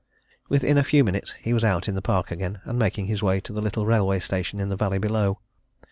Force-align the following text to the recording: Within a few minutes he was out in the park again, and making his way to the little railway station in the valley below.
Within 0.49 0.79
a 0.79 0.83
few 0.83 1.03
minutes 1.03 1.35
he 1.41 1.53
was 1.53 1.63
out 1.63 1.87
in 1.87 1.93
the 1.93 2.01
park 2.01 2.31
again, 2.31 2.59
and 2.63 2.79
making 2.79 3.05
his 3.05 3.21
way 3.21 3.39
to 3.41 3.53
the 3.53 3.61
little 3.61 3.85
railway 3.85 4.17
station 4.17 4.59
in 4.59 4.69
the 4.69 4.75
valley 4.75 4.97
below. 4.97 5.37